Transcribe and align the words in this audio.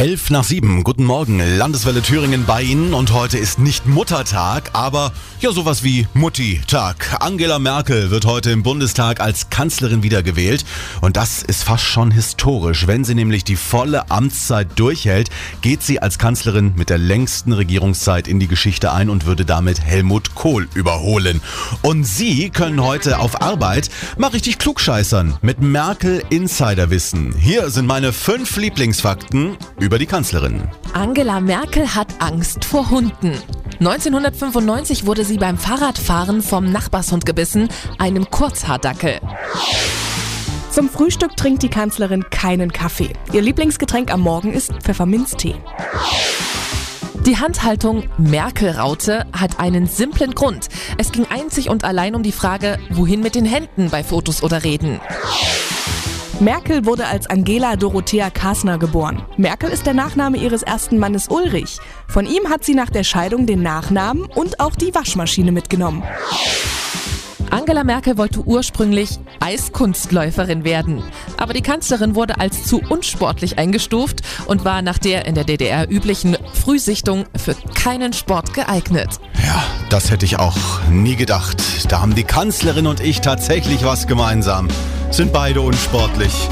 11 0.00 0.30
nach 0.30 0.44
7, 0.44 0.82
guten 0.82 1.04
Morgen, 1.04 1.42
Landeswelle 1.58 2.00
Thüringen 2.00 2.46
bei 2.46 2.62
Ihnen 2.62 2.94
und 2.94 3.12
heute 3.12 3.36
ist 3.36 3.58
nicht 3.58 3.84
Muttertag, 3.84 4.70
aber 4.72 5.12
ja 5.40 5.52
sowas 5.52 5.84
wie 5.84 6.06
Mutti-Tag. 6.14 7.18
Angela 7.20 7.58
Merkel 7.58 8.10
wird 8.10 8.24
heute 8.24 8.50
im 8.50 8.62
Bundestag 8.62 9.20
als 9.20 9.50
Kanzlerin 9.50 10.02
wiedergewählt 10.02 10.64
und 11.02 11.18
das 11.18 11.42
ist 11.42 11.64
fast 11.64 11.84
schon 11.84 12.10
historisch. 12.10 12.86
Wenn 12.86 13.04
sie 13.04 13.14
nämlich 13.14 13.44
die 13.44 13.56
volle 13.56 14.10
Amtszeit 14.10 14.68
durchhält, 14.76 15.28
geht 15.60 15.82
sie 15.82 16.00
als 16.00 16.18
Kanzlerin 16.18 16.72
mit 16.76 16.88
der 16.88 16.96
längsten 16.96 17.52
Regierungszeit 17.52 18.26
in 18.26 18.40
die 18.40 18.48
Geschichte 18.48 18.92
ein 18.92 19.10
und 19.10 19.26
würde 19.26 19.44
damit 19.44 19.82
Helmut 19.82 20.34
Kohl 20.34 20.66
überholen. 20.72 21.42
Und 21.82 22.04
Sie 22.04 22.48
können 22.48 22.82
heute 22.82 23.18
auf 23.18 23.42
Arbeit 23.42 23.90
mal 24.16 24.28
richtig 24.28 24.56
klugscheißern 24.56 25.36
mit 25.42 25.60
Merkel 25.60 26.22
Insiderwissen. 26.30 27.34
Hier 27.38 27.68
sind 27.68 27.84
meine 27.84 28.14
fünf 28.14 28.56
Lieblingsfakten 28.56 29.58
über 29.78 29.89
die 29.98 30.06
Kanzlerin. 30.06 30.62
Angela 30.92 31.40
Merkel 31.40 31.94
hat 31.94 32.08
Angst 32.20 32.64
vor 32.64 32.90
Hunden. 32.90 33.34
1995 33.80 35.06
wurde 35.06 35.24
sie 35.24 35.38
beim 35.38 35.56
Fahrradfahren 35.56 36.42
vom 36.42 36.70
Nachbarshund 36.70 37.24
gebissen, 37.24 37.68
einem 37.98 38.30
Kurzhaardackel. 38.30 39.20
Zum 40.70 40.88
Frühstück 40.88 41.36
trinkt 41.36 41.62
die 41.62 41.68
Kanzlerin 41.68 42.24
keinen 42.30 42.72
Kaffee. 42.72 43.12
Ihr 43.32 43.42
Lieblingsgetränk 43.42 44.12
am 44.12 44.20
Morgen 44.20 44.52
ist 44.52 44.72
Pfefferminztee. 44.82 45.56
Die 47.26 47.36
Handhaltung 47.36 48.04
Merkel-Raute 48.16 49.26
hat 49.32 49.60
einen 49.60 49.86
simplen 49.86 50.34
Grund. 50.34 50.68
Es 50.96 51.12
ging 51.12 51.26
einzig 51.28 51.68
und 51.68 51.84
allein 51.84 52.14
um 52.14 52.22
die 52.22 52.32
Frage, 52.32 52.78
wohin 52.90 53.20
mit 53.20 53.34
den 53.34 53.44
Händen 53.44 53.90
bei 53.90 54.02
Fotos 54.02 54.42
oder 54.42 54.64
Reden. 54.64 55.00
Merkel 56.40 56.86
wurde 56.86 57.06
als 57.06 57.28
Angela 57.28 57.76
Dorothea 57.76 58.30
Kasner 58.30 58.78
geboren. 58.78 59.20
Merkel 59.36 59.68
ist 59.68 59.84
der 59.84 59.92
Nachname 59.92 60.38
ihres 60.38 60.62
ersten 60.62 60.96
Mannes 60.96 61.28
Ulrich. 61.28 61.78
Von 62.08 62.24
ihm 62.24 62.48
hat 62.48 62.64
sie 62.64 62.74
nach 62.74 62.88
der 62.88 63.04
Scheidung 63.04 63.44
den 63.44 63.62
Nachnamen 63.62 64.24
und 64.24 64.58
auch 64.58 64.74
die 64.74 64.94
Waschmaschine 64.94 65.52
mitgenommen. 65.52 66.02
Angela 67.50 67.84
Merkel 67.84 68.16
wollte 68.16 68.40
ursprünglich 68.40 69.18
Eiskunstläuferin 69.40 70.64
werden. 70.64 71.02
Aber 71.36 71.52
die 71.52 71.60
Kanzlerin 71.60 72.14
wurde 72.14 72.40
als 72.40 72.64
zu 72.64 72.80
unsportlich 72.88 73.58
eingestuft 73.58 74.22
und 74.46 74.64
war 74.64 74.80
nach 74.80 74.96
der 74.96 75.26
in 75.26 75.34
der 75.34 75.44
DDR 75.44 75.90
üblichen 75.90 76.38
Frühsichtung 76.54 77.26
für 77.36 77.54
keinen 77.74 78.14
Sport 78.14 78.54
geeignet. 78.54 79.20
Ja, 79.46 79.62
das 79.90 80.10
hätte 80.10 80.24
ich 80.24 80.38
auch 80.38 80.56
nie 80.90 81.16
gedacht. 81.16 81.62
Da 81.90 82.00
haben 82.00 82.14
die 82.14 82.24
Kanzlerin 82.24 82.86
und 82.86 83.00
ich 83.00 83.20
tatsächlich 83.20 83.84
was 83.84 84.06
gemeinsam. 84.06 84.68
Sind 85.10 85.32
beide 85.32 85.60
unsportlich. 85.60 86.48